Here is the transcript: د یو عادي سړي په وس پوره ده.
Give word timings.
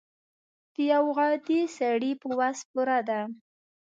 د 0.73 0.75
یو 0.91 1.05
عادي 1.17 1.61
سړي 1.77 2.11
په 2.21 2.29
وس 2.39 2.59
پوره 2.69 2.99
ده. 3.09 3.19